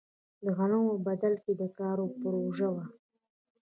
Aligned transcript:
د 0.43 0.43
غنمو 0.57 0.93
بدل 1.07 1.33
کې 1.43 1.53
کار 1.79 1.97
پروژه 2.21 2.67
وه. 2.73 2.83